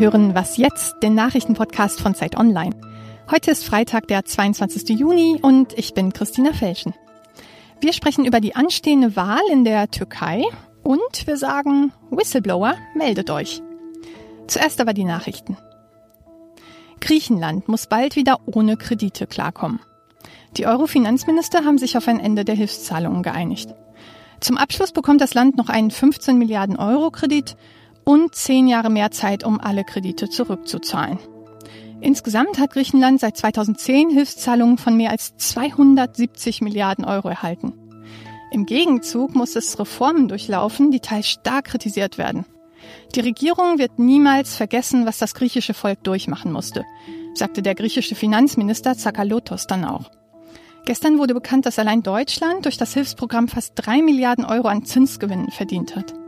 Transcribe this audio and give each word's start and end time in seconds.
hören 0.00 0.34
Was 0.34 0.56
jetzt, 0.56 0.94
den 1.02 1.14
Nachrichtenpodcast 1.14 2.00
von 2.00 2.14
Zeit 2.14 2.34
Online. 2.34 2.74
Heute 3.30 3.50
ist 3.50 3.66
Freitag, 3.66 4.08
der 4.08 4.24
22. 4.24 4.98
Juni 4.98 5.38
und 5.42 5.78
ich 5.78 5.92
bin 5.92 6.14
Christina 6.14 6.54
Felschen. 6.54 6.94
Wir 7.82 7.92
sprechen 7.92 8.24
über 8.24 8.40
die 8.40 8.56
anstehende 8.56 9.14
Wahl 9.14 9.42
in 9.52 9.62
der 9.62 9.90
Türkei 9.90 10.42
und 10.82 11.26
wir 11.26 11.36
sagen, 11.36 11.92
Whistleblower, 12.10 12.76
meldet 12.94 13.28
euch. 13.28 13.60
Zuerst 14.46 14.80
aber 14.80 14.94
die 14.94 15.04
Nachrichten. 15.04 15.58
Griechenland 17.02 17.68
muss 17.68 17.86
bald 17.86 18.16
wieder 18.16 18.38
ohne 18.46 18.78
Kredite 18.78 19.26
klarkommen. 19.26 19.80
Die 20.56 20.66
Euro-Finanzminister 20.66 21.66
haben 21.66 21.76
sich 21.76 21.98
auf 21.98 22.08
ein 22.08 22.20
Ende 22.20 22.46
der 22.46 22.54
Hilfszahlungen 22.54 23.22
geeinigt. 23.22 23.74
Zum 24.40 24.56
Abschluss 24.56 24.92
bekommt 24.92 25.20
das 25.20 25.34
Land 25.34 25.58
noch 25.58 25.68
einen 25.68 25.90
15 25.90 26.38
Milliarden 26.38 26.78
Euro 26.78 27.10
Kredit 27.10 27.54
und 28.10 28.34
zehn 28.34 28.66
Jahre 28.66 28.90
mehr 28.90 29.12
Zeit, 29.12 29.44
um 29.44 29.60
alle 29.60 29.84
Kredite 29.84 30.28
zurückzuzahlen. 30.28 31.20
Insgesamt 32.00 32.58
hat 32.58 32.72
Griechenland 32.72 33.20
seit 33.20 33.36
2010 33.36 34.10
Hilfszahlungen 34.10 34.78
von 34.78 34.96
mehr 34.96 35.12
als 35.12 35.36
270 35.36 36.60
Milliarden 36.60 37.04
Euro 37.04 37.28
erhalten. 37.28 37.72
Im 38.50 38.66
Gegenzug 38.66 39.36
muss 39.36 39.54
es 39.54 39.78
Reformen 39.78 40.26
durchlaufen, 40.26 40.90
die 40.90 40.98
teils 40.98 41.28
stark 41.28 41.66
kritisiert 41.66 42.18
werden. 42.18 42.46
Die 43.14 43.20
Regierung 43.20 43.78
wird 43.78 44.00
niemals 44.00 44.56
vergessen, 44.56 45.06
was 45.06 45.18
das 45.18 45.34
griechische 45.34 45.74
Volk 45.74 46.02
durchmachen 46.02 46.50
musste, 46.50 46.84
sagte 47.34 47.62
der 47.62 47.76
griechische 47.76 48.16
Finanzminister 48.16 48.98
Zakalotos 48.98 49.68
dann 49.68 49.84
auch. 49.84 50.10
Gestern 50.84 51.18
wurde 51.18 51.34
bekannt, 51.34 51.64
dass 51.64 51.78
allein 51.78 52.02
Deutschland 52.02 52.64
durch 52.64 52.76
das 52.76 52.92
Hilfsprogramm 52.92 53.46
fast 53.46 53.74
drei 53.76 54.02
Milliarden 54.02 54.44
Euro 54.44 54.66
an 54.66 54.84
Zinsgewinnen 54.84 55.52
verdient 55.52 55.94
hat. 55.94 56.19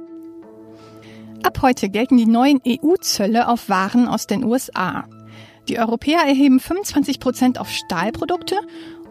Ab 1.44 1.58
heute 1.60 1.88
gelten 1.88 2.16
die 2.16 2.26
neuen 2.26 2.60
EU-Zölle 2.64 3.48
auf 3.48 3.68
Waren 3.68 4.06
aus 4.06 4.28
den 4.28 4.44
USA. 4.44 5.08
Die 5.68 5.78
Europäer 5.78 6.20
erheben 6.20 6.60
25 6.60 7.18
Prozent 7.18 7.58
auf 7.58 7.68
Stahlprodukte 7.68 8.56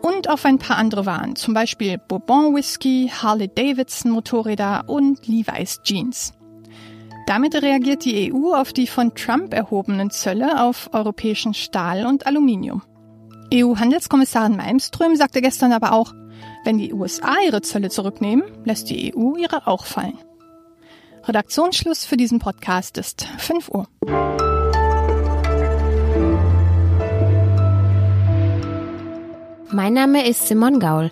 und 0.01 0.29
auf 0.29 0.45
ein 0.45 0.57
paar 0.57 0.77
andere 0.77 1.05
Waren, 1.05 1.35
zum 1.35 1.53
Beispiel 1.53 1.97
Bourbon 1.97 2.55
Whisky, 2.55 3.11
Harley 3.13 3.49
Davidson 3.53 4.11
Motorräder 4.11 4.85
und 4.87 5.27
Levi's 5.27 5.81
Jeans. 5.83 6.33
Damit 7.27 7.61
reagiert 7.61 8.05
die 8.05 8.33
EU 8.33 8.53
auf 8.53 8.71
die 8.71 8.87
von 8.87 9.13
Trump 9.13 9.53
erhobenen 9.53 10.09
Zölle 10.09 10.63
auf 10.63 10.89
europäischen 10.93 11.53
Stahl 11.53 12.05
und 12.05 12.27
Aluminium. 12.27 12.81
EU-Handelskommissarin 13.53 14.55
Malmström 14.55 15.17
sagte 15.17 15.41
gestern 15.41 15.73
aber 15.73 15.91
auch, 15.91 16.13
wenn 16.63 16.77
die 16.77 16.93
USA 16.93 17.35
ihre 17.45 17.61
Zölle 17.61 17.89
zurücknehmen, 17.89 18.43
lässt 18.63 18.89
die 18.89 19.13
EU 19.15 19.35
ihre 19.35 19.67
auch 19.67 19.85
fallen. 19.85 20.17
Redaktionsschluss 21.23 22.03
für 22.03 22.17
diesen 22.17 22.39
Podcast 22.39 22.97
ist 22.97 23.27
5 23.37 23.69
Uhr. 23.69 23.87
Mein 29.69 29.93
Name 29.93 30.27
ist 30.27 30.47
Simon 30.47 30.79
Gaul. 30.79 31.11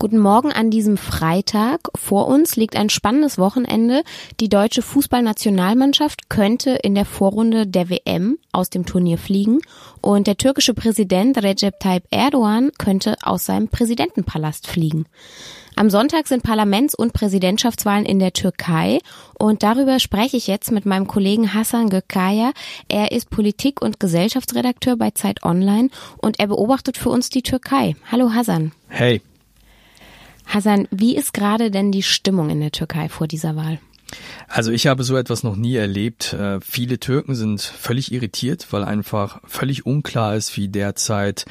Guten 0.00 0.18
Morgen 0.18 0.52
an 0.52 0.70
diesem 0.70 0.96
Freitag. 0.96 1.88
Vor 1.94 2.26
uns 2.26 2.56
liegt 2.56 2.74
ein 2.74 2.90
spannendes 2.90 3.38
Wochenende. 3.38 4.02
Die 4.40 4.48
deutsche 4.48 4.82
Fußballnationalmannschaft 4.82 6.28
könnte 6.28 6.72
in 6.72 6.96
der 6.96 7.04
Vorrunde 7.04 7.66
der 7.66 7.88
WM 7.88 8.38
aus 8.50 8.70
dem 8.70 8.86
Turnier 8.86 9.18
fliegen 9.18 9.60
und 10.00 10.26
der 10.26 10.36
türkische 10.36 10.74
Präsident 10.74 11.42
Recep 11.42 11.78
Tayyip 11.78 12.04
Erdogan 12.10 12.72
könnte 12.76 13.16
aus 13.22 13.46
seinem 13.46 13.68
Präsidentenpalast 13.68 14.66
fliegen. 14.66 15.06
Am 15.76 15.90
Sonntag 15.90 16.28
sind 16.28 16.44
Parlaments- 16.44 16.94
und 16.94 17.12
Präsidentschaftswahlen 17.12 18.06
in 18.06 18.20
der 18.20 18.32
Türkei 18.32 19.00
und 19.36 19.64
darüber 19.64 19.98
spreche 19.98 20.36
ich 20.36 20.46
jetzt 20.46 20.70
mit 20.70 20.86
meinem 20.86 21.08
Kollegen 21.08 21.52
Hassan 21.52 21.90
Gökaya. 21.90 22.52
Er 22.88 23.10
ist 23.10 23.28
Politik- 23.28 23.82
und 23.82 23.98
Gesellschaftsredakteur 23.98 24.96
bei 24.96 25.10
Zeit 25.10 25.42
Online 25.42 25.88
und 26.18 26.38
er 26.38 26.46
beobachtet 26.46 26.96
für 26.96 27.08
uns 27.08 27.28
die 27.28 27.42
Türkei. 27.42 27.96
Hallo 28.10 28.32
Hassan. 28.32 28.70
Hey. 28.88 29.20
Hassan, 30.46 30.86
wie 30.92 31.16
ist 31.16 31.32
gerade 31.32 31.72
denn 31.72 31.90
die 31.90 32.04
Stimmung 32.04 32.50
in 32.50 32.60
der 32.60 32.70
Türkei 32.70 33.08
vor 33.08 33.26
dieser 33.26 33.56
Wahl? 33.56 33.80
Also 34.48 34.70
ich 34.70 34.86
habe 34.86 35.04
so 35.04 35.16
etwas 35.16 35.42
noch 35.42 35.56
nie 35.56 35.76
erlebt. 35.76 36.32
Äh, 36.32 36.60
viele 36.60 37.00
Türken 37.00 37.34
sind 37.34 37.60
völlig 37.60 38.12
irritiert, 38.12 38.68
weil 38.70 38.84
einfach 38.84 39.40
völlig 39.44 39.86
unklar 39.86 40.36
ist, 40.36 40.56
wie 40.56 40.68
derzeit 40.68 41.44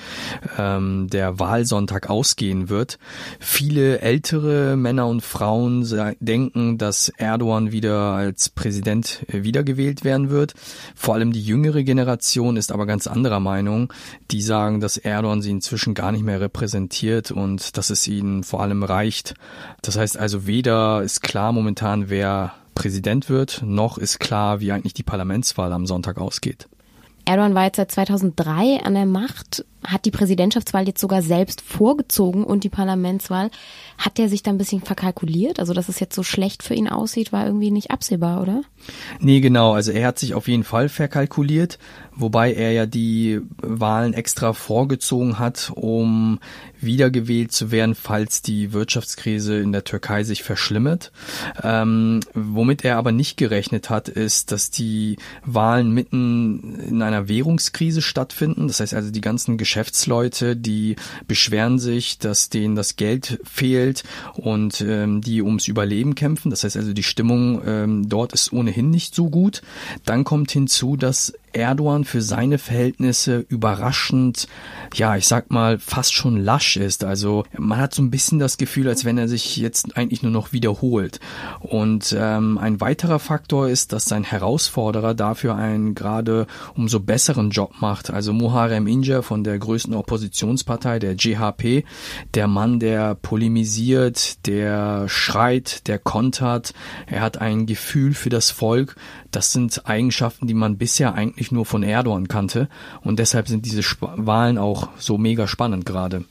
ähm, 0.57 1.07
der 1.09 1.39
Wahlsonntag 1.39 2.09
ausgehen 2.09 2.69
wird. 2.69 2.99
Viele 3.39 3.99
ältere 3.99 4.77
Männer 4.77 5.07
und 5.07 5.21
Frauen 5.21 5.85
denken, 6.19 6.77
dass 6.77 7.09
Erdogan 7.09 7.71
wieder 7.71 8.13
als 8.13 8.49
Präsident 8.49 9.25
äh, 9.27 9.43
wiedergewählt 9.43 10.03
werden 10.03 10.29
wird. 10.29 10.53
Vor 10.95 11.15
allem 11.15 11.33
die 11.33 11.43
jüngere 11.43 11.83
Generation 11.83 12.57
ist 12.57 12.71
aber 12.71 12.85
ganz 12.85 13.07
anderer 13.07 13.39
Meinung. 13.39 13.91
Die 14.31 14.41
sagen, 14.41 14.79
dass 14.79 14.97
Erdogan 14.97 15.41
sie 15.41 15.51
inzwischen 15.51 15.93
gar 15.93 16.11
nicht 16.11 16.23
mehr 16.23 16.39
repräsentiert 16.39 17.31
und 17.31 17.77
dass 17.77 17.89
es 17.89 18.07
ihnen 18.07 18.43
vor 18.43 18.61
allem 18.61 18.83
reicht. 18.83 19.33
Das 19.81 19.97
heißt 19.97 20.17
also, 20.17 20.47
weder 20.47 21.01
ist 21.03 21.21
klar 21.21 21.51
momentan, 21.51 22.09
wer 22.09 22.52
Präsident 22.75 23.29
wird, 23.29 23.61
noch 23.65 23.97
ist 23.97 24.19
klar, 24.19 24.59
wie 24.59 24.71
eigentlich 24.71 24.93
die 24.93 25.03
Parlamentswahl 25.03 25.71
am 25.73 25.85
Sonntag 25.85 26.17
ausgeht. 26.17 26.67
Erdogan 27.25 27.55
war 27.55 27.65
jetzt 27.65 27.77
seit 27.77 27.91
2003 27.91 28.81
an 28.83 28.93
der 28.95 29.05
Macht, 29.05 29.65
hat 29.85 30.05
die 30.05 30.11
Präsidentschaftswahl 30.11 30.87
jetzt 30.87 31.01
sogar 31.01 31.21
selbst 31.21 31.61
vorgezogen 31.61 32.43
und 32.43 32.63
die 32.63 32.69
Parlamentswahl. 32.69 33.49
Hat 33.97 34.17
der 34.17 34.29
sich 34.29 34.43
da 34.43 34.51
ein 34.51 34.57
bisschen 34.57 34.81
verkalkuliert? 34.81 35.59
Also, 35.59 35.73
dass 35.73 35.89
es 35.89 35.99
jetzt 35.99 36.15
so 36.15 36.23
schlecht 36.23 36.63
für 36.63 36.73
ihn 36.73 36.87
aussieht, 36.87 37.31
war 37.31 37.45
irgendwie 37.45 37.71
nicht 37.71 37.91
absehbar, 37.91 38.41
oder? 38.41 38.61
Nee, 39.19 39.39
genau. 39.39 39.73
Also 39.73 39.91
er 39.91 40.07
hat 40.07 40.19
sich 40.19 40.33
auf 40.33 40.47
jeden 40.47 40.63
Fall 40.63 40.89
verkalkuliert, 40.89 41.79
wobei 42.15 42.53
er 42.53 42.71
ja 42.71 42.85
die 42.85 43.41
Wahlen 43.61 44.13
extra 44.13 44.53
vorgezogen 44.53 45.39
hat, 45.39 45.71
um 45.73 46.39
wiedergewählt 46.79 47.51
zu 47.51 47.71
werden, 47.71 47.95
falls 47.95 48.41
die 48.41 48.73
Wirtschaftskrise 48.73 49.57
in 49.59 49.71
der 49.71 49.83
Türkei 49.83 50.23
sich 50.23 50.43
verschlimmert. 50.43 51.11
Ähm, 51.61 52.19
womit 52.33 52.83
er 52.83 52.97
aber 52.97 53.11
nicht 53.11 53.37
gerechnet 53.37 53.89
hat, 53.89 54.09
ist, 54.09 54.51
dass 54.51 54.69
die 54.69 55.17
Wahlen 55.45 55.91
mitten 55.91 56.79
in 56.79 57.01
einer 57.01 57.27
Währungskrise 57.27 58.01
stattfinden. 58.01 58.67
Das 58.67 58.79
heißt 58.79 58.93
also, 58.93 59.11
die 59.11 59.21
ganzen 59.21 59.57
Geschäftsleute, 59.73 60.55
die 60.55 60.97
beschweren 61.27 61.79
sich, 61.79 62.19
dass 62.19 62.49
denen 62.49 62.75
das 62.75 62.95
Geld 62.95 63.39
fehlt 63.43 64.03
und 64.35 64.81
ähm, 64.81 65.21
die 65.21 65.41
ums 65.41 65.67
Überleben 65.67 66.13
kämpfen. 66.13 66.51
Das 66.51 66.63
heißt 66.63 66.77
also, 66.77 66.93
die 66.93 67.01
Stimmung 67.01 67.59
ähm, 67.65 68.07
dort 68.07 68.33
ist 68.33 68.53
ohnehin 68.53 68.91
nicht 68.91 69.15
so 69.15 69.31
gut. 69.31 69.63
Dann 70.05 70.25
kommt 70.25 70.51
hinzu, 70.51 70.95
dass 70.95 71.33
Erdogan 71.53 72.03
für 72.03 72.21
seine 72.21 72.57
Verhältnisse 72.57 73.45
überraschend, 73.47 74.47
ja, 74.93 75.15
ich 75.15 75.27
sag 75.27 75.51
mal, 75.51 75.79
fast 75.79 76.13
schon 76.13 76.37
lasch 76.37 76.77
ist. 76.77 77.03
Also 77.03 77.45
man 77.57 77.79
hat 77.79 77.93
so 77.93 78.01
ein 78.01 78.11
bisschen 78.11 78.39
das 78.39 78.57
Gefühl, 78.57 78.87
als 78.87 79.05
wenn 79.05 79.17
er 79.17 79.27
sich 79.27 79.57
jetzt 79.57 79.97
eigentlich 79.97 80.23
nur 80.23 80.31
noch 80.31 80.53
wiederholt. 80.53 81.19
Und 81.59 82.15
ähm, 82.17 82.57
ein 82.57 82.81
weiterer 82.81 83.19
Faktor 83.19 83.69
ist, 83.69 83.93
dass 83.93 84.05
sein 84.05 84.23
Herausforderer 84.23 85.13
dafür 85.13 85.55
einen 85.55 85.95
gerade 85.95 86.47
umso 86.75 86.99
besseren 86.99 87.49
Job 87.49 87.73
macht. 87.79 88.11
Also 88.11 88.33
Muharrem 88.33 88.87
Ince 88.87 89.23
von 89.23 89.43
der 89.43 89.57
größten 89.57 89.93
Oppositionspartei, 89.93 90.99
der 90.99 91.15
GHP, 91.15 91.83
der 92.33 92.47
Mann, 92.47 92.79
der 92.79 93.15
polemisiert, 93.15 94.45
der 94.47 95.07
schreit, 95.07 95.87
der 95.87 95.99
kontert. 95.99 96.73
Er 97.07 97.21
hat 97.21 97.37
ein 97.39 97.65
Gefühl 97.65 98.13
für 98.13 98.29
das 98.29 98.51
Volk. 98.51 98.95
Das 99.31 99.51
sind 99.51 99.87
Eigenschaften, 99.87 100.47
die 100.47 100.53
man 100.53 100.77
bisher 100.77 101.15
eigentlich 101.15 101.42
eigentlich 101.43 101.51
nur 101.51 101.65
von 101.65 101.83
Erdogan 101.83 102.27
kannte. 102.27 102.69
Und 103.03 103.19
deshalb 103.19 103.47
sind 103.47 103.65
diese 103.65 103.81
Sp 103.83 104.07
Wahlen 104.15 104.57
auch 104.57 104.89
so 104.97 105.17
mega 105.17 105.47
spannend 105.47 105.85
gerade. 105.85 106.23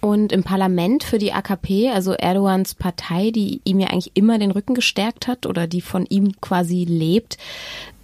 Und 0.00 0.32
im 0.32 0.44
Parlament 0.44 1.02
für 1.02 1.18
die 1.18 1.32
AKP, 1.32 1.90
also 1.90 2.12
Erdogans 2.12 2.76
Partei, 2.76 3.32
die 3.32 3.60
ihm 3.64 3.80
ja 3.80 3.88
eigentlich 3.88 4.12
immer 4.14 4.38
den 4.38 4.52
Rücken 4.52 4.74
gestärkt 4.74 5.26
hat 5.26 5.44
oder 5.44 5.66
die 5.66 5.80
von 5.80 6.06
ihm 6.06 6.40
quasi 6.40 6.84
lebt, 6.84 7.36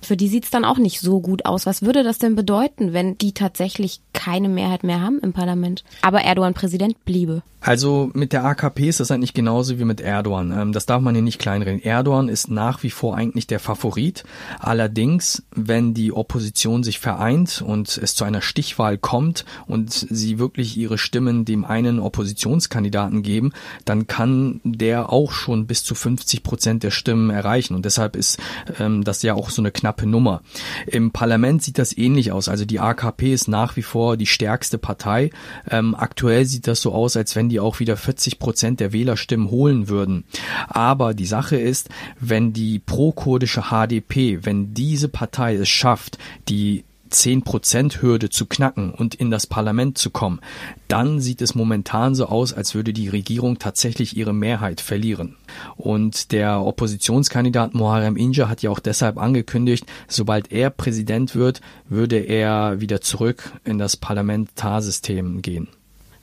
für 0.05 0.17
die 0.17 0.29
sieht's 0.29 0.51
dann 0.51 0.65
auch 0.65 0.79
nicht 0.79 1.01
so 1.01 1.21
gut 1.21 1.47
aus. 1.47 1.67
Was 1.67 1.83
würde 1.83 2.03
das 2.03 2.19
denn 2.19 2.35
bedeuten, 2.37 2.93
wenn 2.93 3.19
die 3.19 3.33
tatsächlich 3.33 4.01
keine 4.13 4.49
Mehrheit 4.49 4.85
mehr 4.85 5.01
haben 5.01 5.19
im 5.21 5.33
Parlament, 5.33 5.85
aber 6.03 6.23
Erdogan 6.23 6.55
Präsident 6.55 7.05
bliebe? 7.05 7.43
Also 7.65 8.11
mit 8.13 8.35
der 8.35 8.45
AKP 8.45 8.91
ist 8.91 9.01
das 9.01 9.11
eigentlich 9.11 9.33
genauso 9.33 9.79
wie 9.79 9.87
mit 9.87 10.03
Erdogan. 10.03 10.53
Ähm, 10.53 10.73
das 10.73 10.85
darf 10.85 11.01
man 11.01 11.15
hier 11.15 11.25
nicht 11.25 11.39
kleinreden. 11.39 11.83
Erdogan 11.83 12.29
ist 12.29 12.51
nach 12.51 12.83
wie 12.83 12.91
vor 12.91 13.17
eigentlich 13.17 13.47
der 13.47 13.59
Favorit. 13.59 14.25
Allerdings, 14.59 15.45
wenn 15.55 15.95
die 15.95 16.13
Opposition 16.13 16.83
sich 16.83 17.01
vereint 17.01 17.65
und 17.67 17.97
es 17.97 18.15
zu 18.15 18.25
einer 18.25 18.43
Stichwahl 18.43 18.99
kommt 18.99 19.47
und 19.67 19.91
sie 19.91 20.39
wirklich 20.39 20.77
ihre 20.77 20.99
Stimmen 20.99 21.47
dem 21.47 21.65
einen 21.65 22.01
Oppositionskandidaten 22.01 23.23
geben, 23.23 23.53
dann 23.87 24.07
kann 24.07 24.61
der 24.63 25.11
auch 25.11 25.33
schon 25.33 25.67
bis 25.67 25.85
zu 25.85 25.95
50 25.95 26.43
Prozent 26.43 26.83
der 26.83 26.91
Stimmen 26.91 27.31
erreichen. 27.31 27.75
Und 27.75 27.87
deshalb 27.87 28.15
ist 28.15 28.39
ähm, 28.79 29.05
das 29.05 29.23
ja 29.23 29.33
auch 29.33 29.49
so 29.49 29.63
eine 29.63 29.71
knappe 29.71 29.94
knappe 29.95 30.07
Nummer. 30.07 30.43
Im 30.87 31.11
Parlament 31.11 31.63
sieht 31.63 31.79
das 31.79 31.97
ähnlich 31.97 32.33
aus. 32.33 32.49
Also 32.49 32.65
die 32.65 32.81
AKP 32.81 33.33
ist 33.33 33.49
nach 33.49 33.77
wie 33.77 33.83
vor 33.83 34.17
die 34.17 34.27
stärkste 34.27 34.79
Partei. 34.79 35.31
Ähm, 35.71 35.95
aktuell 35.95 36.45
sieht 36.45 36.67
das 36.67 36.83
so 36.83 36.93
aus, 36.93 37.17
als 37.17 37.37
wenn 37.37 37.49
die 37.49 37.61
auch 37.61 37.81
wieder 37.81 37.97
40 37.97 38.39
Prozent 38.39 38.81
der 38.81 38.93
Wählerstimmen 38.93 39.51
holen 39.51 39.89
würden. 39.89 40.25
Aber 40.69 41.15
die 41.15 41.27
Sache 41.27 41.57
ist, 41.57 41.89
wenn 42.21 42.53
die 42.53 42.79
pro-kurdische 42.79 43.65
HDP, 43.71 44.41
wenn 44.43 44.75
diese 44.75 45.09
Partei 45.09 45.55
es 45.55 45.69
schafft, 45.69 46.19
die 46.49 46.85
10%-Hürde 47.15 48.29
zu 48.29 48.47
knacken 48.47 48.93
und 48.93 49.15
in 49.15 49.31
das 49.31 49.47
Parlament 49.47 49.97
zu 49.97 50.11
kommen, 50.11 50.41
dann 50.89 51.21
sieht 51.21 51.41
es 51.41 51.55
momentan 51.55 52.15
so 52.15 52.27
aus, 52.27 52.53
als 52.53 52.75
würde 52.75 52.93
die 52.93 53.09
Regierung 53.09 53.59
tatsächlich 53.59 54.17
ihre 54.17 54.35
Mehrheit 54.35 54.81
verlieren. 54.81 55.37
Und 55.77 56.33
der 56.33 56.61
Oppositionskandidat 56.61 57.75
Muharrem 57.75 58.17
Inja 58.17 58.49
hat 58.49 58.63
ja 58.63 58.71
auch 58.71 58.81
deshalb 58.81 59.19
angekündigt, 59.19 59.87
sobald 60.09 60.53
er 60.53 60.71
Präsident 60.71 61.35
wird, 61.35 61.61
würde 61.89 62.19
er 62.19 62.81
wieder 62.81 63.01
zurück 63.01 63.53
in 63.65 63.79
das 63.79 63.97
Parlamentarsystem 63.97 65.41
gehen. 65.41 65.69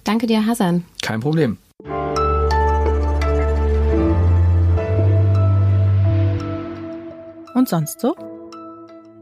Danke 0.04 0.28
dir, 0.28 0.46
Hassan. 0.46 0.84
Kein 1.02 1.20
Problem. 1.20 1.58
Und 7.54 7.70
sonst 7.70 8.00
so? 8.00 8.16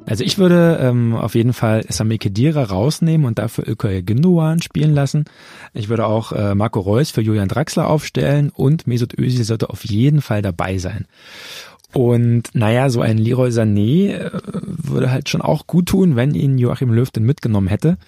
Also 0.09 0.23
ich 0.23 0.39
würde 0.39 0.79
ähm, 0.81 1.15
auf 1.15 1.35
jeden 1.35 1.53
Fall 1.53 1.85
Sami 1.87 2.17
Kedira 2.17 2.63
rausnehmen 2.63 3.27
und 3.27 3.37
dafür 3.37 3.67
Ilkay 3.67 4.01
Gündogan 4.01 4.59
spielen 4.59 4.95
lassen. 4.95 5.25
Ich 5.75 5.87
würde 5.87 6.07
auch 6.07 6.31
äh, 6.31 6.55
Marco 6.55 6.79
Reus 6.79 7.11
für 7.11 7.21
Julian 7.21 7.47
Draxler 7.47 7.87
aufstellen 7.87 8.49
und 8.49 8.87
Mesut 8.87 9.15
Özil 9.15 9.43
sollte 9.43 9.69
auf 9.69 9.85
jeden 9.85 10.23
Fall 10.23 10.41
dabei 10.41 10.79
sein. 10.79 11.05
Und 11.93 12.43
naja, 12.53 12.89
so 12.89 13.01
ein 13.01 13.19
Leroy 13.19 13.49
Sané 13.49 14.13
äh, 14.13 14.31
würde 14.33 15.11
halt 15.11 15.29
schon 15.29 15.43
auch 15.43 15.67
gut 15.67 15.85
tun, 15.85 16.15
wenn 16.15 16.33
ihn 16.33 16.57
Joachim 16.57 16.91
Löw 16.91 17.11
denn 17.11 17.23
mitgenommen 17.23 17.67
hätte. 17.67 17.99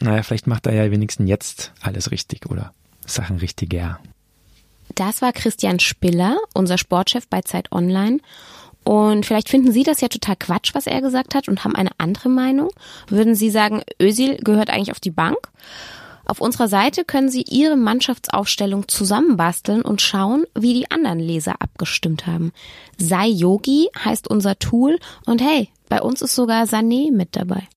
Naja, 0.00 0.22
vielleicht 0.24 0.46
macht 0.46 0.66
er 0.66 0.74
ja 0.74 0.90
wenigstens 0.90 1.30
jetzt 1.30 1.72
alles 1.80 2.10
richtig 2.10 2.50
oder 2.50 2.74
Sachen 3.06 3.38
richtiger. 3.38 4.00
Das 4.96 5.22
war 5.22 5.32
Christian 5.32 5.80
Spiller, 5.80 6.36
unser 6.52 6.76
Sportchef 6.76 7.26
bei 7.26 7.40
Zeit 7.40 7.72
Online. 7.72 8.18
Und 8.88 9.26
vielleicht 9.26 9.50
finden 9.50 9.70
Sie 9.70 9.82
das 9.82 10.00
ja 10.00 10.08
total 10.08 10.36
Quatsch, 10.36 10.70
was 10.72 10.86
er 10.86 11.02
gesagt 11.02 11.34
hat 11.34 11.46
und 11.46 11.62
haben 11.62 11.74
eine 11.76 11.90
andere 11.98 12.30
Meinung. 12.30 12.70
Würden 13.08 13.34
Sie 13.34 13.50
sagen, 13.50 13.82
Özil 14.00 14.38
gehört 14.38 14.70
eigentlich 14.70 14.92
auf 14.92 14.98
die 14.98 15.10
Bank? 15.10 15.36
Auf 16.24 16.40
unserer 16.40 16.68
Seite 16.68 17.04
können 17.04 17.28
Sie 17.28 17.42
Ihre 17.42 17.76
Mannschaftsaufstellung 17.76 18.88
zusammenbasteln 18.88 19.82
und 19.82 20.00
schauen, 20.00 20.46
wie 20.58 20.72
die 20.72 20.90
anderen 20.90 21.18
Leser 21.18 21.56
abgestimmt 21.60 22.26
haben. 22.26 22.50
Sei 22.96 23.26
Yogi 23.26 23.90
heißt 24.02 24.26
unser 24.26 24.58
Tool 24.58 24.98
und 25.26 25.42
hey, 25.42 25.68
bei 25.90 26.00
uns 26.00 26.22
ist 26.22 26.34
sogar 26.34 26.64
Sané 26.64 27.12
mit 27.12 27.36
dabei. 27.36 27.68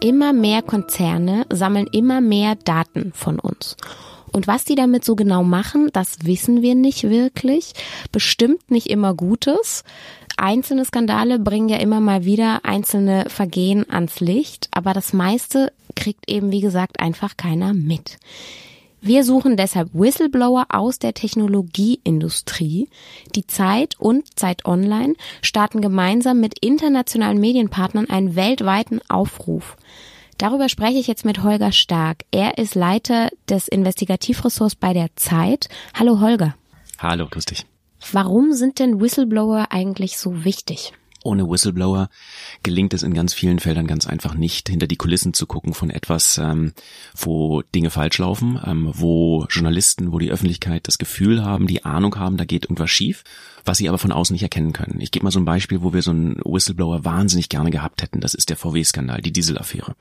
Immer 0.00 0.34
mehr 0.34 0.60
Konzerne 0.60 1.46
sammeln 1.50 1.86
immer 1.92 2.20
mehr 2.20 2.56
Daten 2.56 3.14
von 3.14 3.38
uns. 3.38 3.74
Und 4.38 4.46
was 4.46 4.64
die 4.64 4.76
damit 4.76 5.04
so 5.04 5.16
genau 5.16 5.42
machen, 5.42 5.90
das 5.92 6.18
wissen 6.22 6.62
wir 6.62 6.76
nicht 6.76 7.02
wirklich. 7.02 7.72
Bestimmt 8.12 8.70
nicht 8.70 8.86
immer 8.86 9.12
Gutes. 9.12 9.82
Einzelne 10.36 10.84
Skandale 10.84 11.40
bringen 11.40 11.68
ja 11.68 11.78
immer 11.78 11.98
mal 11.98 12.24
wieder 12.24 12.64
einzelne 12.64 13.24
Vergehen 13.26 13.84
ans 13.90 14.20
Licht, 14.20 14.68
aber 14.70 14.92
das 14.92 15.12
meiste 15.12 15.72
kriegt 15.96 16.30
eben, 16.30 16.52
wie 16.52 16.60
gesagt, 16.60 17.00
einfach 17.00 17.36
keiner 17.36 17.74
mit. 17.74 18.18
Wir 19.00 19.24
suchen 19.24 19.56
deshalb 19.56 19.88
Whistleblower 19.92 20.66
aus 20.68 21.00
der 21.00 21.14
Technologieindustrie. 21.14 22.88
Die 23.34 23.46
Zeit 23.48 23.96
und 23.98 24.38
Zeit 24.38 24.66
Online 24.66 25.14
starten 25.42 25.80
gemeinsam 25.80 26.38
mit 26.38 26.60
internationalen 26.60 27.40
Medienpartnern 27.40 28.08
einen 28.08 28.36
weltweiten 28.36 29.00
Aufruf. 29.08 29.76
Darüber 30.38 30.68
spreche 30.68 30.98
ich 30.98 31.08
jetzt 31.08 31.24
mit 31.24 31.42
Holger 31.42 31.72
Stark. 31.72 32.24
Er 32.30 32.58
ist 32.58 32.76
Leiter 32.76 33.28
des 33.48 33.66
Investigativressorts 33.66 34.76
bei 34.76 34.92
der 34.92 35.08
Zeit. 35.16 35.68
Hallo 35.98 36.20
Holger. 36.20 36.54
Hallo, 37.00 37.26
grüß 37.28 37.44
dich. 37.44 37.66
Warum 38.12 38.52
sind 38.52 38.78
denn 38.78 39.00
Whistleblower 39.00 39.66
eigentlich 39.70 40.16
so 40.16 40.44
wichtig? 40.44 40.92
Ohne 41.24 41.48
Whistleblower 41.48 42.08
gelingt 42.62 42.94
es 42.94 43.02
in 43.02 43.14
ganz 43.14 43.34
vielen 43.34 43.58
Feldern 43.58 43.86
ganz 43.86 44.06
einfach 44.06 44.34
nicht, 44.34 44.68
hinter 44.68 44.86
die 44.86 44.96
Kulissen 44.96 45.34
zu 45.34 45.46
gucken 45.46 45.74
von 45.74 45.90
etwas, 45.90 46.38
ähm, 46.38 46.72
wo 47.16 47.62
Dinge 47.74 47.90
falsch 47.90 48.18
laufen, 48.18 48.60
ähm, 48.64 48.90
wo 48.94 49.46
Journalisten, 49.50 50.12
wo 50.12 50.18
die 50.18 50.30
Öffentlichkeit 50.30 50.86
das 50.86 50.98
Gefühl 50.98 51.44
haben, 51.44 51.66
die 51.66 51.84
Ahnung 51.84 52.16
haben, 52.16 52.36
da 52.36 52.44
geht 52.44 52.64
irgendwas 52.64 52.90
schief 52.90 53.24
was 53.68 53.78
sie 53.78 53.88
aber 53.88 53.98
von 53.98 54.10
außen 54.10 54.34
nicht 54.34 54.42
erkennen 54.42 54.72
können. 54.72 55.00
Ich 55.00 55.12
gebe 55.12 55.24
mal 55.24 55.30
so 55.30 55.38
ein 55.38 55.44
Beispiel, 55.44 55.82
wo 55.82 55.92
wir 55.92 56.02
so 56.02 56.10
einen 56.10 56.40
Whistleblower 56.44 57.04
wahnsinnig 57.04 57.48
gerne 57.48 57.70
gehabt 57.70 58.02
hätten. 58.02 58.20
Das 58.20 58.34
ist 58.34 58.48
der 58.48 58.56
VW-Skandal, 58.56 59.20
die 59.20 59.32
Dieselaffäre. 59.32 59.94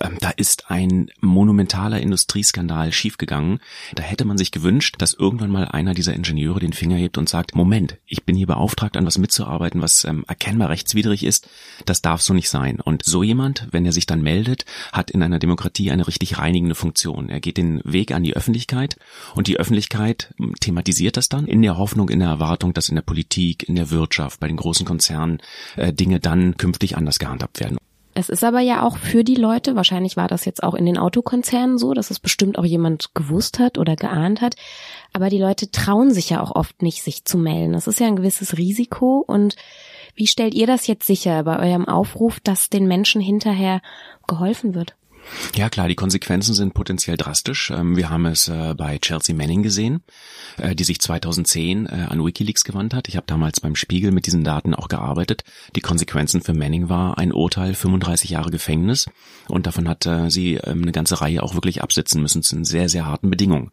Ähm, 0.00 0.18
da 0.20 0.30
ist 0.30 0.70
ein 0.70 1.10
monumentaler 1.20 2.00
Industrieskandal 2.00 2.92
schiefgegangen. 2.92 3.60
Da 3.94 4.02
hätte 4.02 4.26
man 4.26 4.38
sich 4.38 4.52
gewünscht, 4.52 4.96
dass 4.98 5.14
irgendwann 5.14 5.50
mal 5.50 5.64
einer 5.64 5.94
dieser 5.94 6.14
Ingenieure 6.14 6.60
den 6.60 6.74
Finger 6.74 6.96
hebt 6.96 7.18
und 7.18 7.28
sagt, 7.28 7.56
Moment, 7.56 7.96
ich 8.06 8.24
bin 8.24 8.36
hier 8.36 8.46
beauftragt, 8.46 8.96
an 8.96 9.06
was 9.06 9.18
mitzuarbeiten, 9.18 9.80
was 9.80 10.04
ähm, 10.04 10.24
erkennbar 10.28 10.63
rechtswidrig 10.66 11.24
ist. 11.24 11.48
Das 11.86 12.02
darf 12.02 12.20
so 12.20 12.34
nicht 12.34 12.48
sein. 12.48 12.80
Und 12.80 13.04
so 13.04 13.22
jemand, 13.22 13.68
wenn 13.70 13.86
er 13.86 13.92
sich 13.92 14.06
dann 14.06 14.22
meldet, 14.22 14.64
hat 14.92 15.10
in 15.10 15.22
einer 15.22 15.38
Demokratie 15.38 15.90
eine 15.90 16.06
richtig 16.06 16.38
reinigende 16.38 16.74
Funktion. 16.74 17.28
Er 17.28 17.40
geht 17.40 17.56
den 17.56 17.80
Weg 17.84 18.12
an 18.12 18.22
die 18.22 18.36
Öffentlichkeit 18.36 18.96
und 19.34 19.46
die 19.46 19.58
Öffentlichkeit 19.58 20.34
ähm, 20.40 20.54
thematisiert 20.60 21.16
das 21.16 21.28
dann 21.28 21.46
in 21.46 21.62
der 21.62 21.78
Hoffnung, 21.78 22.08
in 22.08 22.20
der 22.20 22.28
Erwartung, 22.28 22.74
dass 22.74 22.88
in 22.88 22.94
der 22.94 23.02
Politik, 23.02 23.68
in 23.68 23.76
der 23.76 23.90
Wirtschaft, 23.90 24.40
bei 24.40 24.48
den 24.48 24.56
großen 24.56 24.86
Konzernen 24.86 25.38
äh, 25.76 25.92
Dinge 25.92 26.20
dann 26.20 26.56
künftig 26.56 26.96
anders 26.96 27.18
gehandhabt 27.18 27.60
werden. 27.60 27.78
Es 28.16 28.28
ist 28.28 28.44
aber 28.44 28.60
ja 28.60 28.82
auch 28.82 28.96
für 28.96 29.24
die 29.24 29.34
Leute, 29.34 29.74
wahrscheinlich 29.74 30.16
war 30.16 30.28
das 30.28 30.44
jetzt 30.44 30.62
auch 30.62 30.74
in 30.74 30.86
den 30.86 30.98
Autokonzernen 30.98 31.78
so, 31.78 31.94
dass 31.94 32.12
es 32.12 32.20
bestimmt 32.20 32.58
auch 32.58 32.64
jemand 32.64 33.12
gewusst 33.14 33.58
hat 33.58 33.76
oder 33.76 33.96
geahnt 33.96 34.40
hat, 34.40 34.54
aber 35.12 35.28
die 35.30 35.40
Leute 35.40 35.72
trauen 35.72 36.12
sich 36.12 36.30
ja 36.30 36.40
auch 36.40 36.52
oft 36.52 36.80
nicht, 36.80 37.02
sich 37.02 37.24
zu 37.24 37.38
melden. 37.38 37.72
Das 37.72 37.88
ist 37.88 37.98
ja 37.98 38.06
ein 38.06 38.16
gewisses 38.16 38.56
Risiko 38.56 39.24
und 39.26 39.56
wie 40.14 40.26
stellt 40.26 40.54
ihr 40.54 40.66
das 40.66 40.86
jetzt 40.86 41.06
sicher 41.06 41.42
bei 41.44 41.58
eurem 41.58 41.86
Aufruf, 41.86 42.40
dass 42.40 42.70
den 42.70 42.86
Menschen 42.86 43.20
hinterher 43.20 43.80
geholfen 44.26 44.74
wird? 44.74 44.96
Ja 45.54 45.68
klar, 45.68 45.88
die 45.88 45.94
Konsequenzen 45.94 46.54
sind 46.54 46.74
potenziell 46.74 47.16
drastisch. 47.16 47.70
Ähm, 47.70 47.96
wir 47.96 48.10
haben 48.10 48.26
es 48.26 48.48
äh, 48.48 48.74
bei 48.76 48.98
Chelsea 48.98 49.34
Manning 49.34 49.62
gesehen, 49.62 50.02
äh, 50.58 50.74
die 50.74 50.84
sich 50.84 51.00
2010 51.00 51.86
äh, 51.86 52.06
an 52.08 52.24
Wikileaks 52.24 52.64
gewandt 52.64 52.94
hat. 52.94 53.08
Ich 53.08 53.16
habe 53.16 53.26
damals 53.26 53.60
beim 53.60 53.76
Spiegel 53.76 54.10
mit 54.12 54.26
diesen 54.26 54.44
Daten 54.44 54.74
auch 54.74 54.88
gearbeitet. 54.88 55.44
Die 55.76 55.80
Konsequenzen 55.80 56.40
für 56.40 56.54
Manning 56.54 56.88
war 56.88 57.18
ein 57.18 57.32
Urteil, 57.32 57.74
35 57.74 58.30
Jahre 58.30 58.50
Gefängnis 58.50 59.06
und 59.48 59.66
davon 59.66 59.88
hat 59.88 60.08
sie 60.28 60.54
ähm, 60.54 60.82
eine 60.82 60.92
ganze 60.92 61.20
Reihe 61.20 61.42
auch 61.42 61.54
wirklich 61.54 61.82
absitzen 61.82 62.20
müssen 62.20 62.42
zu 62.42 62.62
sehr, 62.64 62.88
sehr 62.88 63.06
harten 63.06 63.30
Bedingungen. 63.30 63.70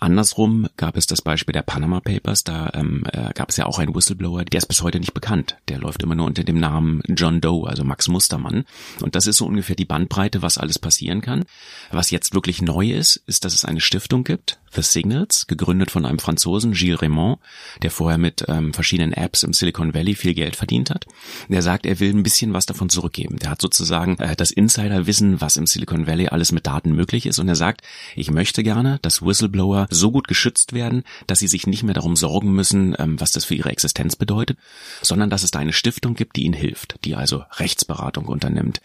Andersrum 0.00 0.66
gab 0.76 0.96
es 0.96 1.06
das 1.06 1.22
Beispiel 1.22 1.52
der 1.52 1.62
Panama 1.62 2.00
Papers, 2.00 2.42
da 2.42 2.70
ähm, 2.74 3.04
gab 3.34 3.50
es 3.50 3.56
ja 3.56 3.66
auch 3.66 3.78
einen 3.78 3.94
Whistleblower, 3.94 4.44
der 4.44 4.58
ist 4.58 4.66
bis 4.66 4.82
heute 4.82 4.98
nicht 4.98 5.14
bekannt. 5.14 5.56
Der 5.68 5.78
läuft 5.78 6.02
immer 6.02 6.14
nur 6.14 6.26
unter 6.26 6.42
dem 6.42 6.58
Namen 6.58 7.02
John 7.08 7.40
Doe, 7.40 7.68
also 7.68 7.84
Max 7.84 8.08
Mustermann. 8.08 8.64
Und 9.00 9.14
das 9.14 9.26
ist 9.26 9.36
so 9.36 9.46
ungefähr 9.46 9.76
die 9.76 9.84
Bandbreite, 9.84 10.42
was 10.42 10.58
alles 10.58 10.78
passiert 10.78 10.93
passieren 10.94 11.20
kann. 11.20 11.44
Was 11.90 12.10
jetzt 12.10 12.34
wirklich 12.34 12.62
neu 12.62 12.92
ist, 12.92 13.16
ist, 13.26 13.44
dass 13.44 13.54
es 13.54 13.64
eine 13.64 13.80
Stiftung 13.80 14.22
gibt, 14.22 14.58
The 14.74 14.82
Signals, 14.82 15.46
gegründet 15.46 15.90
von 15.90 16.04
einem 16.04 16.18
Franzosen, 16.18 16.72
Gilles 16.72 17.00
Raymond, 17.00 17.38
der 17.82 17.90
vorher 17.90 18.18
mit 18.18 18.44
ähm, 18.48 18.72
verschiedenen 18.72 19.12
Apps 19.12 19.42
im 19.42 19.52
Silicon 19.52 19.94
Valley 19.94 20.14
viel 20.14 20.34
Geld 20.34 20.56
verdient 20.56 20.90
hat. 20.90 21.06
Der 21.48 21.62
sagt, 21.62 21.86
er 21.86 22.00
will 22.00 22.10
ein 22.10 22.22
bisschen 22.22 22.52
was 22.52 22.66
davon 22.66 22.88
zurückgeben. 22.88 23.38
Der 23.38 23.50
hat 23.50 23.60
sozusagen 23.60 24.18
äh, 24.18 24.34
das 24.36 24.50
Insiderwissen, 24.50 25.40
was 25.40 25.56
im 25.56 25.66
Silicon 25.66 26.06
Valley 26.06 26.28
alles 26.28 26.52
mit 26.52 26.66
Daten 26.66 26.92
möglich 26.92 27.26
ist. 27.26 27.38
Und 27.38 27.48
er 27.48 27.56
sagt, 27.56 27.82
ich 28.16 28.30
möchte 28.30 28.62
gerne, 28.62 28.98
dass 29.02 29.22
Whistleblower 29.22 29.86
so 29.90 30.10
gut 30.10 30.28
geschützt 30.28 30.72
werden, 30.72 31.04
dass 31.26 31.38
sie 31.38 31.48
sich 31.48 31.66
nicht 31.66 31.82
mehr 31.82 31.94
darum 31.94 32.16
sorgen 32.16 32.52
müssen, 32.52 32.96
ähm, 32.98 33.20
was 33.20 33.32
das 33.32 33.44
für 33.44 33.54
ihre 33.54 33.70
Existenz 33.70 34.16
bedeutet, 34.16 34.58
sondern 35.02 35.30
dass 35.30 35.44
es 35.44 35.50
da 35.50 35.60
eine 35.60 35.72
Stiftung 35.72 36.14
gibt, 36.14 36.36
die 36.36 36.44
ihnen 36.44 36.54
hilft, 36.54 36.96
die 37.04 37.14
also 37.14 37.44
Rechtsberatung 37.52 38.26
unternimmt, 38.26 38.80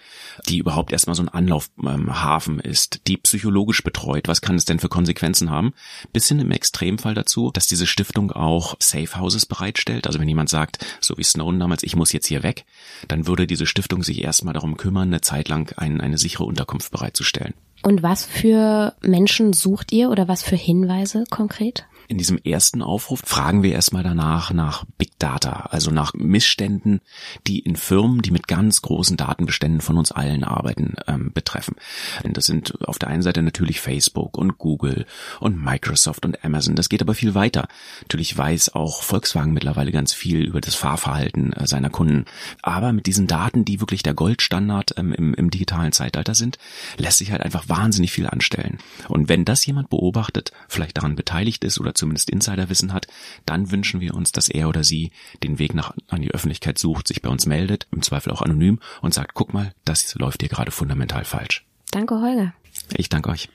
die 0.47 0.57
überhaupt 0.57 0.91
erstmal 0.91 1.15
so 1.15 1.23
ein 1.23 1.29
Anlauf 1.29 1.69
ähm, 1.83 1.98
ähm, 1.99 2.23
Hafen 2.23 2.59
ist, 2.59 3.01
die 3.07 3.17
psychologisch 3.17 3.83
betreut, 3.83 4.27
was 4.27 4.41
kann 4.41 4.55
es 4.55 4.65
denn 4.65 4.79
für 4.79 4.89
Konsequenzen 4.89 5.49
haben, 5.49 5.73
bis 6.13 6.27
hin 6.27 6.39
im 6.39 6.51
Extremfall 6.51 7.13
dazu, 7.13 7.51
dass 7.51 7.67
diese 7.67 7.87
Stiftung 7.87 8.31
auch 8.31 8.75
Safe 8.79 9.19
Houses 9.19 9.45
bereitstellt. 9.45 10.07
Also 10.07 10.19
wenn 10.19 10.27
jemand 10.27 10.49
sagt, 10.49 10.85
so 11.01 11.17
wie 11.17 11.23
Snowden 11.23 11.59
damals, 11.59 11.83
ich 11.83 11.95
muss 11.95 12.13
jetzt 12.13 12.27
hier 12.27 12.43
weg, 12.43 12.65
dann 13.07 13.27
würde 13.27 13.47
diese 13.47 13.65
Stiftung 13.65 14.03
sich 14.03 14.23
erstmal 14.23 14.53
darum 14.53 14.77
kümmern, 14.77 15.09
eine 15.09 15.21
Zeit 15.21 15.49
lang 15.49 15.73
ein, 15.77 16.01
eine 16.01 16.17
sichere 16.17 16.43
Unterkunft 16.43 16.91
bereitzustellen. 16.91 17.53
Und 17.81 18.03
was 18.03 18.25
für 18.25 18.93
Menschen 19.01 19.53
sucht 19.53 19.93
ihr 19.93 20.09
oder 20.09 20.27
was 20.27 20.43
für 20.43 20.57
Hinweise 20.57 21.23
konkret? 21.29 21.85
In 22.09 22.17
diesem 22.17 22.39
ersten 22.39 22.81
Aufruf 22.81 23.21
fragen 23.23 23.61
wir 23.61 23.71
erstmal 23.71 24.01
danach 24.01 24.51
nach 24.51 24.83
Big 24.97 25.19
Data, 25.19 25.67
also 25.69 25.91
nach 25.91 26.15
Missständen, 26.15 27.01
die 27.45 27.59
in 27.59 27.75
Firmen, 27.75 28.23
die 28.23 28.31
mit 28.31 28.47
ganz 28.47 28.81
großen 28.81 29.15
Datenbeständen 29.15 29.79
von 29.79 29.95
uns 29.95 30.11
allen 30.11 30.43
arbeiten, 30.43 30.95
ähm, 31.05 31.31
betreffen. 31.31 31.75
Das 32.23 32.47
sind 32.47 32.83
auf 32.87 32.97
der 32.97 33.09
einen 33.09 33.21
Seite 33.21 33.43
natürlich 33.43 33.79
Facebook 33.79 34.39
und 34.39 34.57
Google 34.57 35.05
und 35.39 35.63
Microsoft 35.63 36.25
und 36.25 36.43
Amazon. 36.43 36.75
Das 36.75 36.89
geht 36.89 37.03
aber 37.03 37.13
viel 37.13 37.35
weiter. 37.35 37.67
Natürlich 38.01 38.35
weiß 38.35 38.73
auch 38.73 39.03
Volkswagen 39.03 39.53
mittlerweile 39.53 39.91
ganz 39.91 40.11
viel 40.11 40.43
über 40.43 40.61
das 40.61 40.73
Fahrverhalten 40.73 41.53
äh, 41.53 41.67
seiner 41.67 41.91
Kunden. 41.91 42.25
Aber 42.63 42.91
mit 42.91 43.05
diesen 43.05 43.27
Daten, 43.27 43.65
die 43.65 43.81
wirklich 43.81 44.01
der 44.01 44.15
Goldstandard 44.15 44.95
ähm, 44.97 45.13
im, 45.13 45.35
im 45.35 45.51
digitalen 45.51 45.91
Zeitalter 45.91 46.33
sind, 46.33 46.57
lässt 46.97 47.19
sich 47.19 47.31
halt 47.31 47.43
einfach 47.43 47.69
wahnsinnig 47.69 48.11
viel 48.11 48.25
anstellen. 48.25 48.79
Und 49.09 49.29
wenn 49.29 49.45
das 49.45 49.63
jemand 49.63 49.91
beobachtet, 49.91 50.53
vielleicht 50.67 50.97
daran 50.97 51.15
beteiligt 51.15 51.63
ist 51.63 51.79
oder 51.79 51.93
zumindest 51.99 52.29
Insiderwissen 52.29 52.93
hat, 52.93 53.07
dann 53.45 53.71
wünschen 53.71 54.01
wir 54.01 54.15
uns, 54.15 54.31
dass 54.31 54.49
er 54.49 54.67
oder 54.69 54.83
sie 54.83 55.11
den 55.43 55.59
Weg 55.59 55.75
nach 55.75 55.93
an 56.07 56.21
die 56.21 56.31
Öffentlichkeit 56.31 56.79
sucht, 56.79 57.07
sich 57.07 57.21
bei 57.21 57.29
uns 57.29 57.45
meldet, 57.45 57.87
im 57.91 58.01
Zweifel 58.01 58.31
auch 58.31 58.41
anonym 58.41 58.79
und 59.01 59.13
sagt, 59.13 59.33
guck 59.35 59.53
mal, 59.53 59.73
das 59.85 60.15
läuft 60.15 60.41
hier 60.41 60.49
gerade 60.49 60.71
fundamental 60.71 61.25
falsch. 61.25 61.65
Danke, 61.91 62.19
Holger. 62.21 62.53
Ich 62.95 63.09
danke 63.09 63.29
euch. 63.29 63.49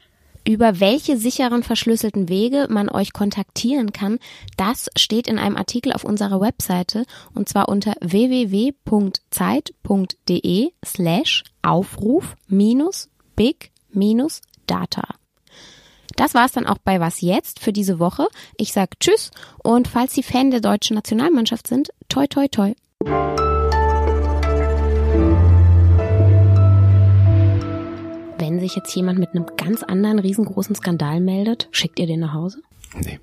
Über 0.47 0.79
welche 0.79 1.17
sicheren 1.17 1.63
verschlüsselten 1.63 2.29
Wege 2.29 2.67
man 2.69 2.91
euch 2.91 3.15
kontaktieren 3.15 3.93
kann, 3.93 4.19
das 4.59 4.91
steht 4.95 5.27
in 5.27 5.39
einem 5.39 5.57
Artikel 5.57 5.93
auf 5.93 6.05
unserer 6.05 6.39
Webseite 6.41 7.07
und 7.33 7.49
zwar 7.49 7.71
unter 7.71 7.95
www.zeit.de 8.03 9.23
slash 10.85 11.45
Aufruf 11.63 12.37
minus 12.47 13.09
big 13.37 13.71
minus 13.91 14.43
data. 14.67 15.05
Das 16.17 16.35
war's 16.35 16.53
dann 16.53 16.67
auch 16.67 16.79
bei 16.79 17.01
Was 17.01 17.21
jetzt 17.21 17.61
für 17.61 17.73
diese 17.73 17.99
Woche. 17.99 18.29
Ich 18.57 18.73
sag 18.73 19.01
Tschüss 19.01 19.31
und 19.63 19.89
falls 19.89 20.15
Sie 20.15 20.23
Fan 20.23 20.51
der 20.51 20.61
deutschen 20.61 20.95
Nationalmannschaft 20.95 21.67
sind, 21.67 21.91
toi 22.09 22.27
toi 22.27 22.47
toi. 22.49 22.75
Wenn 28.39 28.61
sich 28.61 28.77
jetzt 28.77 28.95
jemand 28.95 29.19
mit 29.19 29.31
einem 29.31 29.47
ganz 29.57 29.83
anderen 29.83 30.19
riesengroßen 30.19 30.77
Skandal 30.77 31.21
meldet, 31.21 31.69
schickt 31.73 31.99
ihr 31.99 32.07
den 32.07 32.21
nach 32.21 32.35
Hause? 32.35 32.61
Nee. 33.01 33.19